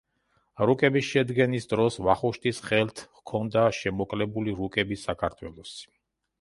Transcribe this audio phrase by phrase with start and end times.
[0.69, 5.91] რუკების შედგენის დროს ვახუშტის ხელთ ჰქონდა „შემოკლებული რუკები“ საქართველოსი.